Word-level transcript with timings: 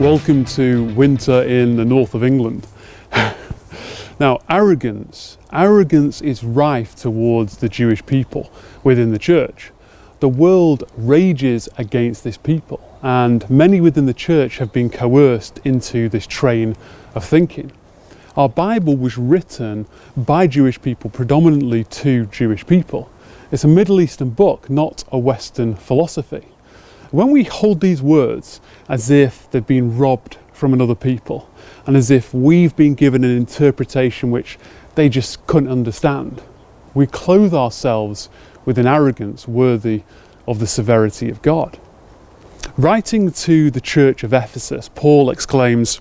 Welcome 0.00 0.46
to 0.46 0.84
winter 0.94 1.42
in 1.42 1.76
the 1.76 1.84
north 1.84 2.14
of 2.14 2.24
England. 2.24 2.66
now, 4.18 4.38
arrogance, 4.48 5.36
arrogance 5.52 6.22
is 6.22 6.42
rife 6.42 6.96
towards 6.96 7.58
the 7.58 7.68
Jewish 7.68 8.06
people 8.06 8.50
within 8.82 9.12
the 9.12 9.18
church. 9.18 9.72
The 10.20 10.28
world 10.30 10.90
rages 10.96 11.68
against 11.76 12.24
this 12.24 12.38
people, 12.38 12.80
and 13.02 13.48
many 13.50 13.82
within 13.82 14.06
the 14.06 14.14
church 14.14 14.56
have 14.56 14.72
been 14.72 14.88
coerced 14.88 15.60
into 15.64 16.08
this 16.08 16.26
train 16.26 16.76
of 17.14 17.22
thinking. 17.22 17.70
Our 18.38 18.48
Bible 18.48 18.96
was 18.96 19.18
written 19.18 19.86
by 20.16 20.46
Jewish 20.46 20.80
people, 20.80 21.10
predominantly 21.10 21.84
to 21.84 22.24
Jewish 22.24 22.66
people. 22.66 23.10
It's 23.52 23.64
a 23.64 23.68
Middle 23.68 24.00
Eastern 24.00 24.30
book, 24.30 24.70
not 24.70 25.04
a 25.12 25.18
Western 25.18 25.74
philosophy. 25.74 26.46
When 27.10 27.30
we 27.30 27.42
hold 27.42 27.80
these 27.80 28.00
words 28.00 28.60
as 28.88 29.10
if 29.10 29.50
they've 29.50 29.66
been 29.66 29.98
robbed 29.98 30.38
from 30.52 30.72
another 30.72 30.94
people 30.94 31.50
and 31.86 31.96
as 31.96 32.10
if 32.10 32.32
we've 32.32 32.76
been 32.76 32.94
given 32.94 33.24
an 33.24 33.36
interpretation 33.36 34.30
which 34.30 34.58
they 34.94 35.08
just 35.08 35.44
couldn't 35.46 35.70
understand, 35.70 36.40
we 36.94 37.06
clothe 37.06 37.52
ourselves 37.52 38.28
with 38.64 38.78
an 38.78 38.86
arrogance 38.86 39.48
worthy 39.48 40.02
of 40.46 40.60
the 40.60 40.66
severity 40.66 41.28
of 41.28 41.42
God. 41.42 41.78
Writing 42.76 43.32
to 43.32 43.70
the 43.70 43.80
church 43.80 44.22
of 44.22 44.32
Ephesus, 44.32 44.88
Paul 44.94 45.30
exclaims, 45.30 46.00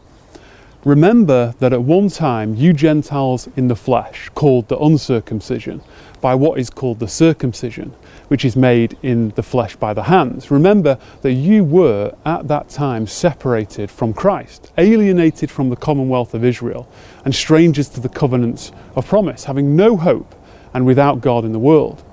Remember 0.86 1.54
that 1.60 1.74
at 1.74 1.84
one 1.84 2.08
time 2.08 2.56
you 2.56 2.72
Gentiles 2.72 3.50
in 3.58 3.68
the 3.68 3.76
flesh, 3.76 4.30
called 4.34 4.70
the 4.70 4.78
uncircumcision, 4.80 5.82
by 6.22 6.36
what 6.36 6.58
is 6.58 6.70
called 6.70 7.00
the 7.00 7.08
circumcision, 7.08 7.94
which 8.30 8.46
is 8.46 8.56
made 8.56 8.98
in 9.04 9.30
the 9.32 9.44
flesh 9.44 9.76
by 9.76 9.94
the 9.94 10.04
hands. 10.04 10.50
Remember 10.50 10.98
that 11.22 11.34
you 11.34 11.66
were 11.66 12.16
at 12.26 12.48
that 12.48 12.70
time 12.70 13.08
separated 13.08 13.92
from 13.92 14.14
Christ, 14.14 14.72
alienated 14.78 15.52
from 15.52 15.70
the 15.70 15.76
commonwealth 15.76 16.34
of 16.34 16.46
Israel, 16.46 16.90
and 17.26 17.36
strangers 17.36 17.90
to 17.90 18.00
the 18.00 18.08
covenants 18.08 18.72
of 18.96 19.06
promise, 19.06 19.44
having 19.44 19.76
no 19.76 19.98
hope 19.98 20.34
and 20.74 20.86
without 20.86 21.20
God 21.20 21.44
in 21.44 21.52
the 21.52 21.60
world. 21.60 22.04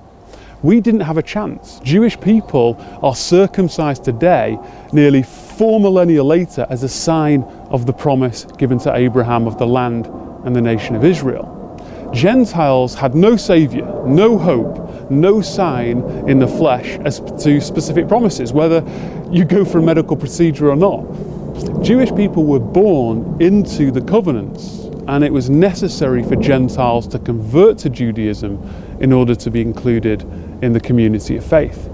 We 0.61 0.81
didn't 0.81 1.01
have 1.01 1.17
a 1.17 1.23
chance. 1.23 1.79
Jewish 1.83 2.19
people 2.19 2.75
are 3.01 3.15
circumcised 3.15 4.03
today, 4.03 4.57
nearly 4.91 5.23
four 5.57 5.79
millennia 5.79 6.23
later, 6.23 6.67
as 6.69 6.83
a 6.83 6.89
sign 6.89 7.43
of 7.71 7.85
the 7.85 7.93
promise 7.93 8.45
given 8.57 8.77
to 8.79 8.95
Abraham 8.95 9.47
of 9.47 9.57
the 9.57 9.65
land 9.65 10.05
and 10.45 10.55
the 10.55 10.61
nation 10.61 10.95
of 10.95 11.03
Israel. 11.03 11.53
Gentiles 12.13 12.95
had 12.95 13.15
no 13.15 13.35
Saviour, 13.35 14.07
no 14.07 14.37
hope, 14.37 15.11
no 15.11 15.41
sign 15.41 15.99
in 16.29 16.39
the 16.39 16.47
flesh 16.47 16.97
as 16.99 17.19
to 17.43 17.59
specific 17.59 18.07
promises, 18.07 18.53
whether 18.53 18.83
you 19.31 19.43
go 19.43 19.65
for 19.65 19.79
a 19.79 19.81
medical 19.81 20.15
procedure 20.15 20.69
or 20.69 20.75
not. 20.75 21.03
Jewish 21.83 22.13
people 22.15 22.45
were 22.45 22.59
born 22.59 23.41
into 23.41 23.91
the 23.91 24.01
covenants, 24.01 24.85
and 25.07 25.23
it 25.23 25.33
was 25.33 25.49
necessary 25.49 26.23
for 26.23 26.35
Gentiles 26.35 27.07
to 27.07 27.19
convert 27.19 27.77
to 27.79 27.89
Judaism 27.89 28.97
in 28.99 29.11
order 29.11 29.35
to 29.35 29.49
be 29.49 29.61
included 29.61 30.21
in 30.61 30.73
the 30.73 30.79
community 30.79 31.35
of 31.37 31.45
faith. 31.45 31.89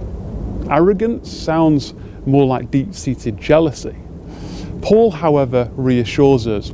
Arrogance 0.70 1.32
sounds 1.32 1.94
more 2.26 2.46
like 2.46 2.72
deep 2.72 2.94
seated 2.94 3.40
jealousy. 3.40 3.96
Paul, 4.82 5.12
however, 5.12 5.70
reassures 5.76 6.48
us 6.48 6.72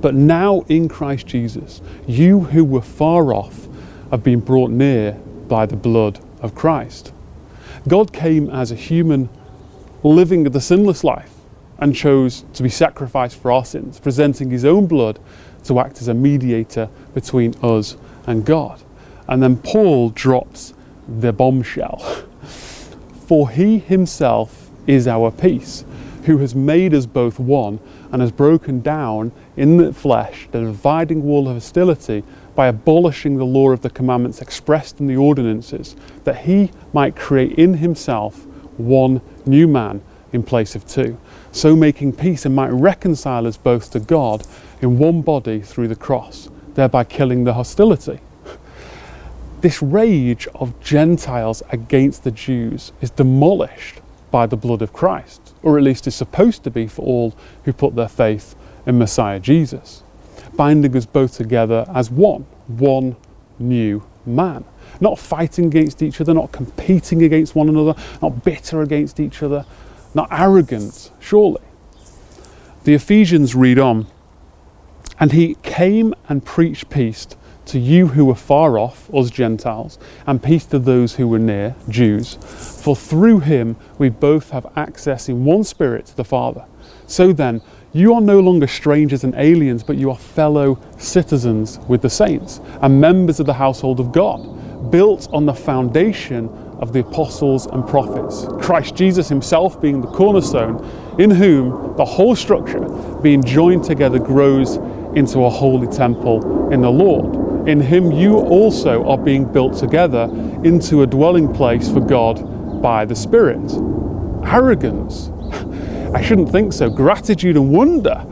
but 0.00 0.14
now 0.14 0.60
in 0.68 0.88
Christ 0.88 1.26
Jesus, 1.26 1.80
you 2.06 2.40
who 2.40 2.64
were 2.64 2.82
far 2.82 3.32
off 3.32 3.66
have 4.10 4.22
been 4.22 4.40
brought 4.40 4.70
near 4.70 5.12
by 5.48 5.66
the 5.66 5.76
blood 5.76 6.20
of 6.40 6.54
Christ. 6.54 7.12
God 7.88 8.12
came 8.12 8.50
as 8.50 8.70
a 8.70 8.76
human 8.76 9.28
living 10.02 10.44
the 10.44 10.60
sinless 10.60 11.02
life 11.02 11.32
and 11.78 11.94
chose 11.94 12.44
to 12.54 12.62
be 12.62 12.68
sacrificed 12.68 13.36
for 13.40 13.50
our 13.50 13.64
sins, 13.64 13.98
presenting 13.98 14.50
his 14.50 14.64
own 14.64 14.86
blood 14.86 15.18
to 15.64 15.80
act 15.80 16.00
as 16.00 16.08
a 16.08 16.14
mediator 16.14 16.88
between 17.14 17.54
us 17.62 17.96
and 18.26 18.44
God. 18.44 18.82
And 19.28 19.42
then 19.42 19.56
Paul 19.56 20.10
drops 20.10 20.74
the 21.08 21.32
bombshell. 21.32 22.24
For 23.26 23.50
he 23.50 23.78
himself 23.78 24.70
is 24.86 25.08
our 25.08 25.30
peace, 25.30 25.84
who 26.24 26.38
has 26.38 26.54
made 26.54 26.94
us 26.94 27.06
both 27.06 27.38
one 27.38 27.80
and 28.12 28.22
has 28.22 28.30
broken 28.30 28.80
down 28.80 29.32
in 29.56 29.76
the 29.76 29.92
flesh 29.92 30.48
the 30.52 30.60
dividing 30.60 31.22
wall 31.22 31.48
of 31.48 31.54
hostility 31.54 32.22
by 32.54 32.68
abolishing 32.68 33.36
the 33.36 33.44
law 33.44 33.70
of 33.70 33.82
the 33.82 33.90
commandments 33.90 34.40
expressed 34.40 35.00
in 35.00 35.06
the 35.06 35.16
ordinances, 35.16 35.96
that 36.24 36.38
he 36.44 36.70
might 36.92 37.16
create 37.16 37.58
in 37.58 37.74
himself 37.74 38.46
one 38.76 39.20
new 39.44 39.66
man 39.66 40.02
in 40.32 40.42
place 40.42 40.74
of 40.74 40.86
two, 40.86 41.18
so 41.52 41.74
making 41.74 42.12
peace 42.12 42.44
and 42.44 42.54
might 42.54 42.70
reconcile 42.70 43.46
us 43.46 43.56
both 43.56 43.90
to 43.90 44.00
God 44.00 44.46
in 44.80 44.98
one 44.98 45.22
body 45.22 45.60
through 45.60 45.88
the 45.88 45.96
cross, 45.96 46.48
thereby 46.74 47.04
killing 47.04 47.44
the 47.44 47.54
hostility. 47.54 48.20
This 49.66 49.82
rage 49.82 50.46
of 50.54 50.78
Gentiles 50.78 51.60
against 51.70 52.22
the 52.22 52.30
Jews 52.30 52.92
is 53.00 53.10
demolished 53.10 54.00
by 54.30 54.46
the 54.46 54.56
blood 54.56 54.80
of 54.80 54.92
Christ, 54.92 55.54
or 55.60 55.76
at 55.76 55.82
least 55.82 56.06
is 56.06 56.14
supposed 56.14 56.62
to 56.62 56.70
be 56.70 56.86
for 56.86 57.02
all 57.02 57.34
who 57.64 57.72
put 57.72 57.96
their 57.96 58.06
faith 58.06 58.54
in 58.86 58.96
Messiah 58.96 59.40
Jesus, 59.40 60.04
binding 60.54 60.96
us 60.96 61.04
both 61.04 61.36
together 61.36 61.84
as 61.92 62.12
one, 62.12 62.46
one 62.68 63.16
new 63.58 64.04
man. 64.24 64.64
Not 65.00 65.18
fighting 65.18 65.64
against 65.64 66.00
each 66.00 66.20
other, 66.20 66.32
not 66.32 66.52
competing 66.52 67.24
against 67.24 67.56
one 67.56 67.68
another, 67.68 68.00
not 68.22 68.44
bitter 68.44 68.82
against 68.82 69.18
each 69.18 69.42
other, 69.42 69.66
not 70.14 70.28
arrogant, 70.30 71.10
surely. 71.18 71.62
The 72.84 72.94
Ephesians 72.94 73.56
read 73.56 73.80
on, 73.80 74.06
and 75.18 75.32
he 75.32 75.56
came 75.64 76.14
and 76.28 76.44
preached 76.44 76.88
peace 76.88 77.26
to 77.66 77.78
you 77.78 78.08
who 78.08 78.24
were 78.24 78.34
far 78.34 78.78
off, 78.78 79.12
us 79.14 79.30
Gentiles, 79.30 79.98
and 80.26 80.42
peace 80.42 80.64
to 80.66 80.78
those 80.78 81.16
who 81.16 81.28
were 81.28 81.38
near, 81.38 81.74
Jews. 81.88 82.34
For 82.82 82.96
through 82.96 83.40
him 83.40 83.76
we 83.98 84.08
both 84.08 84.50
have 84.50 84.72
access 84.76 85.28
in 85.28 85.44
one 85.44 85.64
spirit 85.64 86.06
to 86.06 86.16
the 86.16 86.24
Father. 86.24 86.64
So 87.06 87.32
then, 87.32 87.60
you 87.92 88.12
are 88.14 88.20
no 88.20 88.40
longer 88.40 88.66
strangers 88.66 89.24
and 89.24 89.34
aliens, 89.36 89.82
but 89.82 89.96
you 89.96 90.10
are 90.10 90.18
fellow 90.18 90.78
citizens 90.98 91.78
with 91.88 92.02
the 92.02 92.10
saints 92.10 92.60
and 92.82 93.00
members 93.00 93.40
of 93.40 93.46
the 93.46 93.54
household 93.54 94.00
of 94.00 94.12
God, 94.12 94.90
built 94.90 95.28
on 95.32 95.46
the 95.46 95.54
foundation 95.54 96.48
of 96.78 96.92
the 96.92 97.00
apostles 97.00 97.66
and 97.66 97.86
prophets, 97.86 98.46
Christ 98.60 98.94
Jesus 98.94 99.28
himself 99.28 99.80
being 99.80 100.02
the 100.02 100.08
cornerstone, 100.08 100.84
in 101.18 101.30
whom 101.30 101.96
the 101.96 102.04
whole 102.04 102.36
structure, 102.36 102.86
being 103.22 103.42
joined 103.42 103.84
together, 103.84 104.18
grows 104.18 104.76
into 105.16 105.44
a 105.44 105.50
holy 105.50 105.86
temple 105.86 106.70
in 106.72 106.82
the 106.82 106.90
Lord. 106.90 107.35
In 107.66 107.80
him 107.80 108.12
you 108.12 108.36
also 108.36 109.04
are 109.08 109.18
being 109.18 109.44
built 109.52 109.76
together 109.76 110.30
into 110.62 111.02
a 111.02 111.06
dwelling 111.06 111.52
place 111.52 111.88
for 111.90 112.00
God 112.00 112.80
by 112.80 113.04
the 113.04 113.16
Spirit. 113.16 113.72
Arrogance 114.44 115.30
I 116.14 116.22
shouldn't 116.22 116.50
think 116.50 116.72
so. 116.72 116.88
Gratitude 116.88 117.56
and 117.56 117.70
wonder, 117.70 118.24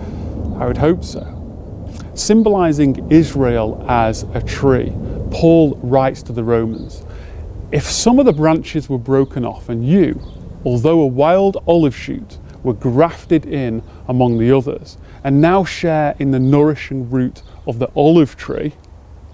I 0.59 0.67
would 0.67 0.79
hope 0.79 1.03
so. 1.03 1.31
Symbolizing 2.15 3.11
Israel 3.11 3.85
as 3.89 4.23
a 4.35 4.41
tree, 4.41 4.93
Paul 5.31 5.75
writes 5.83 6.23
to 6.25 6.33
the 6.33 6.45
Romans 6.45 7.05
If 7.73 7.85
some 7.85 8.21
of 8.21 8.27
the 8.27 8.33
branches 8.33 8.89
were 8.89 8.99
broken 8.99 9.45
off, 9.45 9.69
and 9.69 9.85
you, 9.85 10.21
although 10.65 11.01
a 11.01 11.07
wild 11.07 11.63
olive 11.67 11.97
shoot, 11.97 12.39
were 12.63 12.73
grafted 12.73 13.45
in 13.45 13.83
among 14.07 14.39
the 14.39 14.57
others, 14.57 14.97
and 15.25 15.41
now 15.41 15.65
share 15.65 16.15
in 16.19 16.31
the 16.31 16.39
nourishing 16.39 17.11
root 17.11 17.43
of 17.67 17.81
the 17.81 17.91
olive 17.97 18.37
tree, 18.37 18.73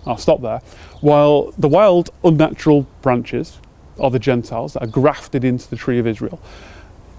I'll 0.06 0.17
stop 0.17 0.41
there, 0.41 0.61
while 1.00 1.52
the 1.58 1.69
wild, 1.69 2.11
unnatural 2.25 2.87
branches 3.02 3.58
are 3.99 4.11
the 4.11 4.19
Gentiles 4.19 4.73
that 4.75 4.82
are 4.82 4.88
grafted 4.88 5.44
into 5.44 5.69
the 5.69 5.76
tree 5.76 5.99
of 5.99 6.06
Israel, 6.06 6.41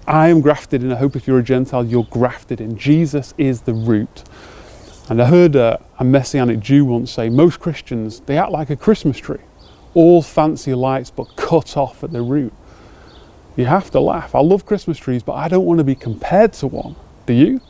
I 0.06 0.28
am 0.28 0.40
grafted 0.40 0.82
in. 0.82 0.92
I 0.92 0.96
hope 0.96 1.14
if 1.14 1.26
you're 1.28 1.38
a 1.38 1.44
Gentile, 1.44 1.84
you're 1.84 2.08
grafted 2.10 2.60
in. 2.60 2.76
Jesus 2.76 3.34
is 3.38 3.62
the 3.62 3.74
root. 3.74 4.24
And 5.08 5.22
I 5.22 5.26
heard 5.26 5.54
a, 5.54 5.80
a 5.98 6.04
messianic 6.04 6.60
Jew 6.60 6.84
once 6.84 7.12
say 7.12 7.28
most 7.28 7.60
Christians, 7.60 8.20
they 8.20 8.36
act 8.36 8.50
like 8.50 8.70
a 8.70 8.76
Christmas 8.76 9.18
tree, 9.18 9.40
all 9.94 10.22
fancy 10.22 10.74
lights 10.74 11.10
but 11.10 11.36
cut 11.36 11.76
off 11.76 12.02
at 12.02 12.12
the 12.12 12.22
root. 12.22 12.52
You 13.56 13.66
have 13.66 13.90
to 13.90 14.00
laugh. 14.00 14.34
I 14.34 14.40
love 14.40 14.64
Christmas 14.64 14.98
trees, 14.98 15.22
but 15.22 15.34
I 15.34 15.48
don't 15.48 15.66
want 15.66 15.78
to 15.78 15.84
be 15.84 15.94
compared 15.94 16.52
to 16.54 16.66
one. 16.66 16.96
Do 17.26 17.34
you? 17.34 17.60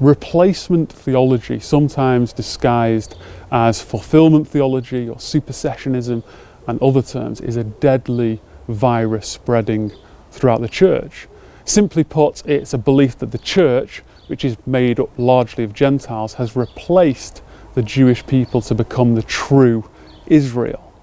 Replacement 0.00 0.90
theology, 0.90 1.60
sometimes 1.60 2.32
disguised 2.32 3.16
as 3.52 3.82
fulfillment 3.82 4.48
theology 4.48 5.06
or 5.06 5.16
supersessionism 5.16 6.24
and 6.66 6.80
other 6.80 7.02
terms, 7.02 7.42
is 7.42 7.56
a 7.56 7.64
deadly 7.64 8.40
virus 8.66 9.28
spreading 9.28 9.92
throughout 10.30 10.62
the 10.62 10.68
church. 10.70 11.28
Simply 11.66 12.02
put, 12.02 12.44
it's 12.46 12.72
a 12.72 12.78
belief 12.78 13.18
that 13.18 13.30
the 13.30 13.38
church, 13.38 14.02
which 14.28 14.42
is 14.42 14.56
made 14.66 14.98
up 14.98 15.10
largely 15.18 15.64
of 15.64 15.74
Gentiles, 15.74 16.34
has 16.34 16.56
replaced 16.56 17.42
the 17.74 17.82
Jewish 17.82 18.26
people 18.26 18.62
to 18.62 18.74
become 18.74 19.14
the 19.14 19.22
true 19.22 19.88
Israel. 20.26 20.94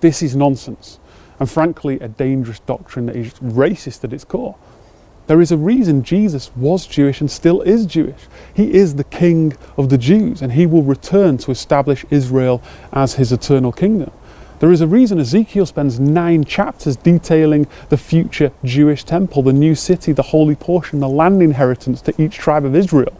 This 0.00 0.22
is 0.22 0.34
nonsense, 0.34 0.98
and 1.38 1.50
frankly, 1.50 2.00
a 2.00 2.08
dangerous 2.08 2.60
doctrine 2.60 3.06
that 3.06 3.16
is 3.16 3.34
racist 3.34 4.04
at 4.04 4.12
its 4.14 4.24
core. 4.24 4.56
There 5.28 5.42
is 5.42 5.52
a 5.52 5.58
reason 5.58 6.04
Jesus 6.04 6.50
was 6.56 6.86
Jewish 6.86 7.20
and 7.20 7.30
still 7.30 7.60
is 7.60 7.84
Jewish. 7.84 8.22
He 8.54 8.72
is 8.72 8.94
the 8.94 9.04
King 9.04 9.54
of 9.76 9.90
the 9.90 9.98
Jews 9.98 10.40
and 10.40 10.52
he 10.52 10.64
will 10.64 10.82
return 10.82 11.36
to 11.38 11.50
establish 11.50 12.06
Israel 12.08 12.62
as 12.94 13.14
his 13.14 13.30
eternal 13.30 13.70
kingdom. 13.70 14.10
There 14.60 14.72
is 14.72 14.80
a 14.80 14.86
reason 14.86 15.20
Ezekiel 15.20 15.66
spends 15.66 16.00
nine 16.00 16.44
chapters 16.44 16.96
detailing 16.96 17.66
the 17.90 17.98
future 17.98 18.52
Jewish 18.64 19.04
temple, 19.04 19.42
the 19.42 19.52
new 19.52 19.74
city, 19.74 20.12
the 20.12 20.22
holy 20.22 20.56
portion, 20.56 21.00
the 21.00 21.08
land 21.10 21.42
inheritance 21.42 22.00
to 22.02 22.20
each 22.20 22.36
tribe 22.36 22.64
of 22.64 22.74
Israel. 22.74 23.12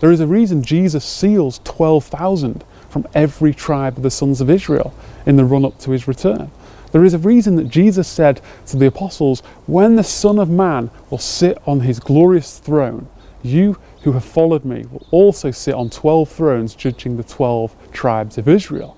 There 0.00 0.12
is 0.12 0.20
a 0.20 0.26
reason 0.26 0.62
Jesus 0.62 1.02
seals 1.02 1.62
12,000 1.64 2.62
from 2.88 3.06
every 3.14 3.52
tribe 3.54 3.96
of 3.96 4.02
the 4.02 4.10
sons 4.10 4.40
of 4.40 4.50
Israel 4.50 4.94
in 5.26 5.36
the 5.36 5.44
run 5.44 5.64
up 5.64 5.78
to 5.80 5.90
his 5.90 6.08
return. 6.08 6.50
There 6.92 7.04
is 7.04 7.14
a 7.14 7.18
reason 7.18 7.56
that 7.56 7.68
Jesus 7.68 8.08
said 8.08 8.40
to 8.66 8.76
the 8.76 8.86
apostles, 8.86 9.40
When 9.66 9.96
the 9.96 10.04
Son 10.04 10.38
of 10.38 10.48
Man 10.48 10.90
will 11.10 11.18
sit 11.18 11.58
on 11.66 11.80
his 11.80 12.00
glorious 12.00 12.58
throne, 12.58 13.08
you 13.42 13.78
who 14.02 14.12
have 14.12 14.24
followed 14.24 14.64
me 14.64 14.86
will 14.90 15.06
also 15.10 15.50
sit 15.50 15.74
on 15.74 15.90
12 15.90 16.28
thrones 16.28 16.74
judging 16.74 17.16
the 17.16 17.24
12 17.24 17.74
tribes 17.92 18.38
of 18.38 18.48
Israel. 18.48 18.96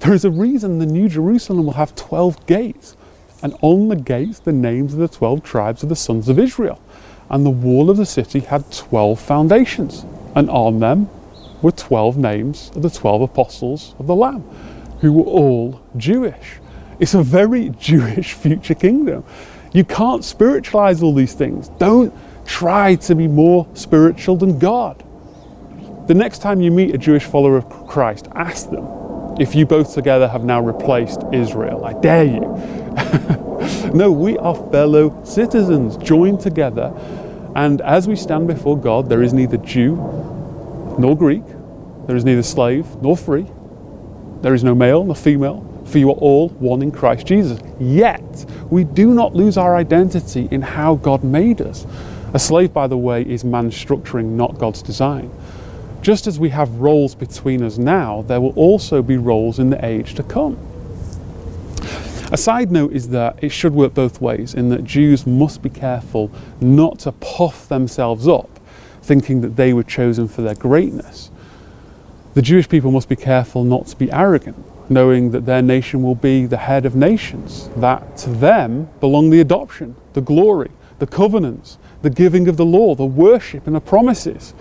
There 0.00 0.14
is 0.14 0.24
a 0.24 0.30
reason 0.30 0.78
the 0.78 0.86
New 0.86 1.08
Jerusalem 1.08 1.66
will 1.66 1.74
have 1.74 1.94
12 1.94 2.46
gates, 2.46 2.96
and 3.42 3.54
on 3.60 3.88
the 3.88 3.96
gates 3.96 4.40
the 4.40 4.52
names 4.52 4.92
of 4.92 4.98
the 4.98 5.08
12 5.08 5.42
tribes 5.42 5.82
of 5.82 5.88
the 5.88 5.96
sons 5.96 6.28
of 6.28 6.38
Israel. 6.38 6.80
And 7.28 7.46
the 7.46 7.50
wall 7.50 7.90
of 7.90 7.96
the 7.96 8.06
city 8.06 8.40
had 8.40 8.72
12 8.72 9.20
foundations, 9.20 10.04
and 10.34 10.50
on 10.50 10.80
them 10.80 11.08
were 11.62 11.72
12 11.72 12.16
names 12.16 12.70
of 12.74 12.82
the 12.82 12.90
12 12.90 13.22
apostles 13.22 13.94
of 13.98 14.06
the 14.06 14.14
Lamb, 14.14 14.42
who 15.00 15.12
were 15.12 15.24
all 15.24 15.80
Jewish. 15.96 16.58
It's 16.98 17.14
a 17.14 17.22
very 17.22 17.70
Jewish 17.78 18.34
future 18.34 18.74
kingdom. 18.74 19.24
You 19.72 19.84
can't 19.84 20.24
spiritualize 20.24 21.02
all 21.02 21.14
these 21.14 21.34
things. 21.34 21.68
Don't 21.78 22.12
try 22.44 22.96
to 22.96 23.14
be 23.14 23.28
more 23.28 23.68
spiritual 23.74 24.36
than 24.36 24.58
God. 24.58 25.04
The 26.08 26.14
next 26.14 26.40
time 26.40 26.60
you 26.60 26.70
meet 26.70 26.94
a 26.94 26.98
Jewish 26.98 27.24
follower 27.24 27.56
of 27.56 27.68
Christ, 27.86 28.28
ask 28.34 28.70
them 28.70 28.86
if 29.38 29.54
you 29.54 29.64
both 29.64 29.94
together 29.94 30.26
have 30.26 30.44
now 30.44 30.60
replaced 30.60 31.22
Israel. 31.32 31.84
I 31.84 31.92
dare 32.00 32.24
you. 32.24 32.40
no, 33.94 34.10
we 34.10 34.36
are 34.38 34.54
fellow 34.70 35.22
citizens, 35.24 35.96
joined 35.98 36.40
together. 36.40 36.92
And 37.54 37.80
as 37.82 38.08
we 38.08 38.16
stand 38.16 38.48
before 38.48 38.78
God, 38.78 39.08
there 39.08 39.22
is 39.22 39.32
neither 39.32 39.56
Jew 39.58 39.96
nor 40.98 41.16
Greek, 41.16 41.44
there 42.06 42.16
is 42.16 42.24
neither 42.24 42.42
slave 42.42 42.86
nor 43.02 43.16
free, 43.16 43.46
there 44.42 44.54
is 44.54 44.64
no 44.64 44.74
male 44.74 45.04
nor 45.04 45.14
female, 45.14 45.66
for 45.84 45.98
you 45.98 46.10
are 46.10 46.16
all 46.16 46.48
one 46.50 46.82
in 46.82 46.90
Christ 46.90 47.26
Jesus. 47.26 47.60
Yet, 47.78 48.46
we 48.70 48.84
do 48.84 49.12
not 49.12 49.34
lose 49.34 49.56
our 49.56 49.76
identity 49.76 50.48
in 50.50 50.62
how 50.62 50.96
God 50.96 51.24
made 51.24 51.60
us. 51.60 51.86
A 52.32 52.38
slave, 52.38 52.72
by 52.72 52.86
the 52.86 52.96
way, 52.96 53.22
is 53.22 53.44
man's 53.44 53.74
structuring, 53.74 54.30
not 54.36 54.58
God's 54.58 54.82
design. 54.82 55.30
Just 56.00 56.26
as 56.26 56.38
we 56.38 56.48
have 56.50 56.70
roles 56.76 57.14
between 57.14 57.62
us 57.62 57.76
now, 57.76 58.22
there 58.22 58.40
will 58.40 58.52
also 58.52 59.02
be 59.02 59.16
roles 59.16 59.58
in 59.58 59.70
the 59.70 59.84
age 59.84 60.14
to 60.14 60.22
come. 60.22 60.56
A 62.32 62.36
side 62.36 62.70
note 62.70 62.92
is 62.92 63.08
that 63.08 63.42
it 63.42 63.48
should 63.48 63.74
work 63.74 63.92
both 63.92 64.20
ways, 64.20 64.54
in 64.54 64.68
that 64.68 64.84
Jews 64.84 65.26
must 65.26 65.62
be 65.62 65.68
careful 65.68 66.30
not 66.60 67.00
to 67.00 67.12
puff 67.12 67.68
themselves 67.68 68.28
up, 68.28 68.59
thinking 69.02 69.40
that 69.40 69.56
they 69.56 69.72
were 69.72 69.82
chosen 69.82 70.28
for 70.28 70.42
their 70.42 70.54
greatness. 70.54 71.30
The 72.34 72.42
Jewish 72.42 72.68
people 72.68 72.90
must 72.90 73.08
be 73.08 73.16
careful 73.16 73.64
not 73.64 73.86
to 73.88 73.96
be 73.96 74.10
arrogant, 74.12 74.56
knowing 74.90 75.30
that 75.32 75.46
their 75.46 75.62
nation 75.62 76.02
will 76.02 76.14
be 76.14 76.46
the 76.46 76.56
head 76.56 76.86
of 76.86 76.94
nations, 76.94 77.68
that 77.76 78.16
to 78.18 78.30
them 78.30 78.88
belong 79.00 79.30
the 79.30 79.40
adoption, 79.40 79.96
the 80.12 80.20
glory, 80.20 80.70
the 80.98 81.06
covenants, 81.06 81.78
the 82.02 82.10
giving 82.10 82.48
of 82.48 82.56
the 82.56 82.64
law, 82.64 82.94
the 82.94 83.04
worship, 83.04 83.66
and 83.66 83.74
the 83.74 83.80
promises. 83.80 84.54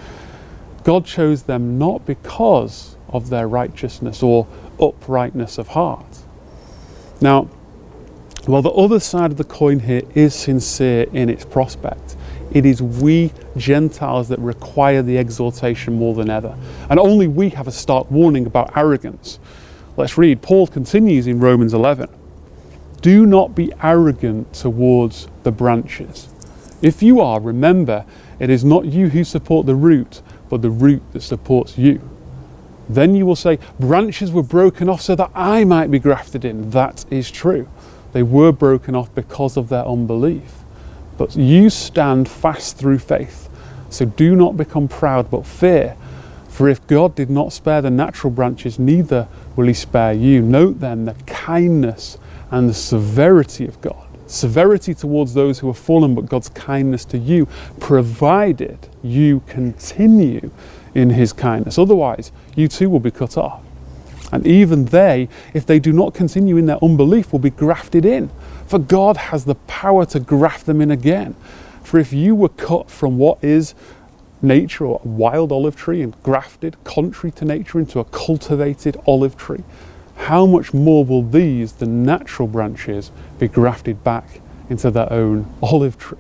God 0.84 1.06
chose 1.06 1.44
them 1.44 1.78
not 1.78 2.06
because 2.06 2.96
of 3.10 3.30
their 3.30 3.48
righteousness 3.48 4.24
or 4.24 4.48
uprightness 4.80 5.58
of 5.58 5.70
heart. 5.70 6.20
Now, 7.22 7.44
while 8.46 8.62
the 8.62 8.72
other 8.72 9.00
side 9.00 9.32
of 9.32 9.38
the 9.38 9.44
coin 9.44 9.80
here 9.82 10.02
is 10.16 10.34
sincere 10.34 11.06
in 11.14 11.30
its 11.30 11.46
prospect, 11.46 12.16
it 12.52 12.66
is 12.66 12.82
we 12.82 13.32
Gentiles 13.58 14.30
that 14.30 14.40
require 14.40 15.02
the 15.02 15.18
exhortation 15.18 15.94
more 15.96 16.16
than 16.16 16.30
ever. 16.30 16.58
And 16.90 17.00
only 17.00 17.28
we 17.28 17.50
have 17.50 17.68
a 17.68 17.72
stark 17.72 18.10
warning 18.10 18.46
about 18.46 18.76
arrogance. 18.76 19.40
Let's 19.98 20.18
read. 20.18 20.42
Paul 20.42 20.68
continues 20.68 21.28
in 21.28 21.40
Romans 21.40 21.74
11. 21.74 22.10
Do 23.02 23.26
not 23.26 23.56
be 23.56 23.72
arrogant 23.82 24.54
towards 24.54 25.28
the 25.44 25.52
branches. 25.52 26.30
If 26.82 27.04
you 27.04 27.20
are, 27.22 27.40
remember, 27.40 28.06
it 28.40 28.50
is 28.50 28.64
not 28.64 28.86
you 28.86 29.10
who 29.10 29.24
support 29.24 29.66
the 29.66 29.76
root, 29.76 30.22
but 30.50 30.62
the 30.62 30.70
root 30.70 31.04
that 31.14 31.22
supports 31.22 31.78
you. 31.78 32.02
Then 32.88 33.16
you 33.16 33.26
will 33.26 33.36
say, 33.36 33.60
Branches 33.80 34.32
were 34.32 34.44
broken 34.44 34.90
off 34.90 35.02
so 35.02 35.16
that 35.16 35.32
I 35.36 35.64
might 35.64 35.92
be 35.92 36.00
grafted 36.00 36.44
in. 36.44 36.72
That 36.72 37.06
is 37.12 37.30
true. 37.30 37.68
They 38.14 38.24
were 38.24 38.52
broken 38.52 38.96
off 38.96 39.14
because 39.14 39.56
of 39.56 39.70
their 39.70 39.86
unbelief. 39.86 40.59
But 41.20 41.36
you 41.36 41.70
stand 41.70 42.30
fast 42.30 42.78
through 42.78 43.00
faith. 43.00 43.50
So 43.90 44.06
do 44.06 44.38
not 44.38 44.56
become 44.56 44.88
proud, 44.88 45.30
but 45.30 45.46
fear. 45.46 45.98
For 46.48 46.70
if 46.70 46.86
God 46.88 47.14
did 47.14 47.30
not 47.30 47.52
spare 47.52 47.82
the 47.82 47.90
natural 47.90 48.32
branches, 48.32 48.80
neither 48.80 49.28
will 49.58 49.68
he 49.68 49.74
spare 49.74 50.14
you. 50.14 50.42
Note 50.42 50.80
then 50.80 51.04
the 51.04 51.16
kindness 51.26 52.18
and 52.52 52.70
the 52.70 52.74
severity 52.74 53.66
of 53.66 53.82
God. 53.82 54.08
Severity 54.28 54.94
towards 54.94 55.34
those 55.34 55.60
who 55.60 55.70
are 55.70 55.74
fallen, 55.74 56.16
but 56.16 56.28
God's 56.28 56.50
kindness 56.50 57.04
to 57.06 57.18
you, 57.18 57.50
provided 57.82 58.88
you 59.04 59.42
continue 59.46 60.52
in 60.96 61.10
his 61.10 61.34
kindness. 61.34 61.78
Otherwise, 61.78 62.32
you 62.56 62.70
too 62.70 62.90
will 62.90 63.02
be 63.02 63.12
cut 63.12 63.38
off. 63.38 63.62
And 64.32 64.46
even 64.46 64.86
they, 64.86 65.28
if 65.54 65.66
they 65.66 65.80
do 65.80 65.92
not 65.92 66.14
continue 66.14 66.58
in 66.58 66.66
their 66.68 66.84
unbelief, 66.84 67.32
will 67.32 67.40
be 67.40 67.50
grafted 67.50 68.06
in. 68.06 68.30
For 68.68 68.80
God 68.80 69.18
has 69.18 69.46
the 69.46 69.56
power 69.56 70.06
to 70.08 70.20
graft 70.20 70.66
them 70.66 70.82
in 70.82 70.92
again. 70.92 71.36
For 71.84 72.00
if 72.00 72.14
you 72.14 72.36
were 72.36 72.50
cut 72.50 72.92
from 72.92 73.18
what 73.18 73.44
is 73.44 73.74
nature 74.42 74.86
or 74.86 75.02
a 75.04 75.08
wild 75.08 75.52
olive 75.52 75.76
tree 75.76 76.02
and 76.02 76.22
grafted 76.24 76.82
contrary 76.84 77.32
to 77.32 77.46
nature 77.46 77.80
into 77.80 78.00
a 78.00 78.06
cultivated 78.06 78.96
olive 79.08 79.36
tree, 79.36 79.64
how 80.16 80.46
much 80.46 80.74
more 80.74 81.04
will 81.04 81.24
these, 81.24 81.74
the 81.74 81.88
natural 81.88 82.48
branches, 82.48 83.12
be 83.40 83.48
grafted 83.48 84.04
back 84.04 84.42
into 84.70 84.92
their 84.92 85.12
own 85.12 85.52
olive 85.64 85.98
tree? 85.98 86.18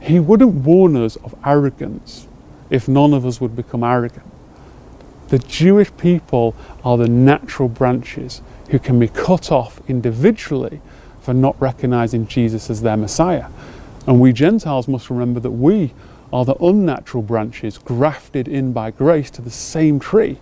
He 0.00 0.18
wouldn't 0.18 0.54
warn 0.54 0.96
us 0.96 1.16
of 1.16 1.34
arrogance 1.44 2.26
if 2.70 2.88
none 2.88 3.12
of 3.12 3.24
us 3.24 3.40
would 3.40 3.54
become 3.54 3.84
arrogant. 3.84 4.27
The 5.28 5.38
Jewish 5.38 5.94
people 5.96 6.54
are 6.84 6.96
the 6.96 7.08
natural 7.08 7.68
branches 7.68 8.40
who 8.70 8.78
can 8.78 8.98
be 8.98 9.08
cut 9.08 9.52
off 9.52 9.80
individually 9.88 10.80
for 11.20 11.34
not 11.34 11.60
recognizing 11.60 12.26
Jesus 12.26 12.70
as 12.70 12.82
their 12.82 12.96
Messiah. 12.96 13.46
And 14.06 14.20
we 14.20 14.32
Gentiles 14.32 14.88
must 14.88 15.10
remember 15.10 15.40
that 15.40 15.50
we 15.50 15.92
are 16.32 16.44
the 16.44 16.54
unnatural 16.56 17.22
branches 17.22 17.76
grafted 17.78 18.48
in 18.48 18.72
by 18.72 18.90
grace 18.90 19.30
to 19.32 19.42
the 19.42 19.50
same 19.50 20.00
tree 20.00 20.38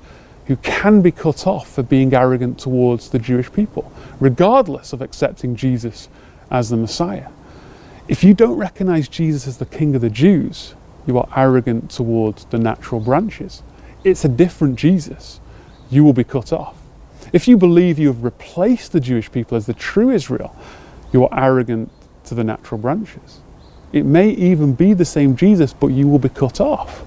who 0.46 0.56
can 0.56 1.02
be 1.02 1.10
cut 1.10 1.46
off 1.46 1.68
for 1.68 1.82
being 1.82 2.14
arrogant 2.14 2.58
towards 2.58 3.10
the 3.10 3.18
Jewish 3.18 3.52
people, 3.52 3.90
regardless 4.20 4.92
of 4.92 5.02
accepting 5.02 5.56
Jesus 5.56 6.08
as 6.50 6.70
the 6.70 6.76
Messiah. 6.76 7.28
If 8.06 8.22
you 8.22 8.34
don't 8.34 8.56
recognize 8.56 9.08
Jesus 9.08 9.48
as 9.48 9.58
the 9.58 9.66
King 9.66 9.96
of 9.96 10.00
the 10.00 10.10
Jews, 10.10 10.76
you 11.08 11.18
are 11.18 11.28
arrogant 11.36 11.90
towards 11.90 12.44
the 12.46 12.58
natural 12.58 13.00
branches. 13.00 13.64
It's 14.06 14.24
a 14.24 14.28
different 14.28 14.78
Jesus. 14.78 15.40
You 15.90 16.04
will 16.04 16.12
be 16.12 16.22
cut 16.22 16.52
off. 16.52 16.76
If 17.32 17.48
you 17.48 17.56
believe 17.56 17.98
you 17.98 18.06
have 18.06 18.22
replaced 18.22 18.92
the 18.92 19.00
Jewish 19.00 19.32
people 19.32 19.56
as 19.56 19.66
the 19.66 19.74
true 19.74 20.10
Israel, 20.10 20.54
you 21.12 21.26
are 21.26 21.44
arrogant 21.44 21.90
to 22.26 22.36
the 22.36 22.44
natural 22.44 22.80
branches. 22.80 23.40
It 23.92 24.04
may 24.04 24.30
even 24.30 24.74
be 24.74 24.94
the 24.94 25.04
same 25.04 25.34
Jesus, 25.34 25.72
but 25.72 25.88
you 25.88 26.06
will 26.06 26.20
be 26.20 26.28
cut 26.28 26.60
off. 26.60 27.02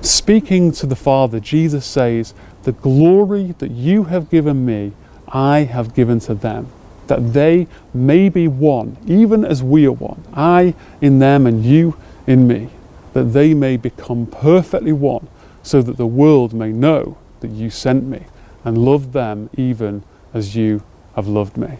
Speaking 0.00 0.72
to 0.72 0.86
the 0.86 0.96
Father, 0.96 1.38
Jesus 1.38 1.86
says, 1.86 2.34
The 2.64 2.72
glory 2.72 3.54
that 3.58 3.70
you 3.70 4.04
have 4.04 4.30
given 4.30 4.66
me, 4.66 4.90
I 5.28 5.60
have 5.60 5.94
given 5.94 6.18
to 6.20 6.34
them, 6.34 6.66
that 7.06 7.32
they 7.32 7.68
may 7.92 8.28
be 8.28 8.48
one, 8.48 8.96
even 9.06 9.44
as 9.44 9.62
we 9.62 9.86
are 9.86 9.92
one, 9.92 10.24
I 10.34 10.74
in 11.00 11.20
them 11.20 11.46
and 11.46 11.64
you 11.64 11.96
in 12.26 12.48
me, 12.48 12.70
that 13.12 13.32
they 13.32 13.54
may 13.54 13.76
become 13.76 14.26
perfectly 14.26 14.92
one, 14.92 15.28
so 15.64 15.82
that 15.82 15.96
the 15.96 16.06
world 16.06 16.54
may 16.54 16.70
know 16.70 17.16
that 17.40 17.50
you 17.50 17.70
sent 17.70 18.04
me 18.04 18.22
and 18.62 18.78
loved 18.78 19.12
them 19.12 19.50
even 19.56 20.04
as 20.32 20.54
you 20.54 20.82
have 21.16 21.26
loved 21.26 21.56
me. 21.56 21.78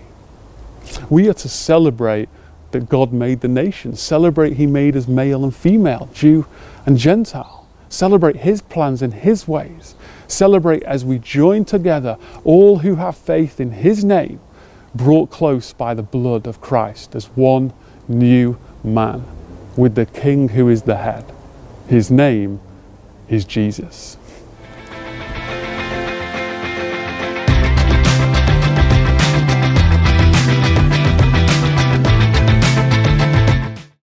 We 1.09 1.29
are 1.29 1.35
to 1.35 1.49
celebrate 1.49 2.29
that 2.73 2.89
God 2.89 3.13
made 3.13 3.41
the 3.41 3.49
nations. 3.49 4.01
Celebrate 4.01 4.55
He 4.55 4.67
made 4.67 4.97
us 4.97 5.07
male 5.07 5.45
and 5.45 5.55
female, 5.55 6.09
Jew 6.13 6.47
and 6.87 6.99
Gentile. 6.99 7.69
Celebrate 7.89 8.37
His 8.37 8.63
plans 8.63 9.03
and 9.03 9.15
His 9.15 9.47
ways. 9.47 9.95
Celebrate 10.27 10.83
as 10.83 11.05
we 11.05 11.19
join 11.19 11.65
together 11.65 12.19
all 12.43 12.79
who 12.79 12.97
have 12.97 13.17
faith 13.17 13.61
in 13.61 13.71
His 13.71 14.05
name, 14.05 14.41
brought 14.95 15.31
close 15.31 15.73
by 15.73 15.95
the 15.95 16.03
blood 16.03 16.47
of 16.47 16.61
Christ 16.61 17.15
as 17.15 17.27
one 17.27 17.73
new 18.09 18.59
man 18.83 19.25
with 19.77 19.95
the 19.95 20.07
King 20.07 20.49
who 20.49 20.69
is 20.69 20.83
the 20.83 20.97
head. 20.97 21.25
His 21.89 22.11
name 22.11 22.61
is 23.29 23.45
Jesus. 23.45 24.17